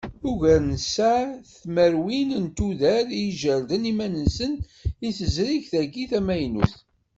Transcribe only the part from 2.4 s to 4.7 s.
n tuddar i ijerrden iman-nsent